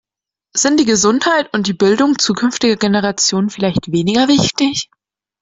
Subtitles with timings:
[0.57, 4.89] Sind die Gesundheit und die Bildung künftiger Generationen vielleicht weniger wichtig?